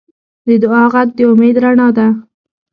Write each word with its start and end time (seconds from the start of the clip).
د 0.47 0.49
دعا 0.63 0.83
غږ 0.93 1.09
د 1.17 1.19
امید 1.31 1.55
رڼا 1.63 1.87
ده. 1.97 2.07